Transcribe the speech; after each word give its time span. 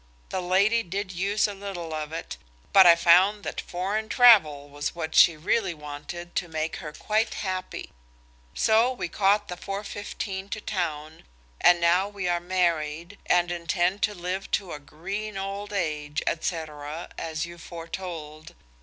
The 0.29 0.41
lady 0.41 0.81
did 0.81 1.11
use 1.11 1.47
a 1.47 1.53
little 1.53 1.93
of 1.93 2.11
it, 2.11 2.35
but 2.73 2.87
I 2.87 2.95
found 2.95 3.43
that 3.43 3.61
foreign 3.61 4.09
travel 4.09 4.67
was 4.67 4.95
what 4.95 5.13
she 5.13 5.37
really 5.37 5.75
wanted 5.75 6.35
to 6.37 6.47
make 6.47 6.77
her 6.77 6.91
quite 6.91 7.35
happy. 7.35 7.91
So 8.55 8.91
we 8.91 9.07
caught 9.07 9.47
the 9.47 9.55
4.15 9.57 10.49
to 10.49 10.59
town, 10.61 11.25
and 11.61 11.79
now 11.79 12.09
we 12.09 12.27
are 12.27 12.39
married, 12.39 13.19
and 13.27 13.51
intend 13.51 14.01
to 14.01 14.15
live 14.15 14.49
to 14.57 14.71
a 14.71 14.79
green 14.79 15.37
old 15.37 15.71
age, 15.71 16.23
&c., 16.27 16.55
as 17.19 17.45
you 17.45 17.59
foretold. 17.59 18.55